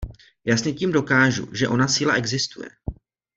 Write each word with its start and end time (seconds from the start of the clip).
Jasně 0.45 0.73
tím 0.73 0.91
dokážu, 0.91 1.55
že 1.55 1.67
ona 1.67 1.87
síla 1.87 2.13
existuje. 2.13 2.69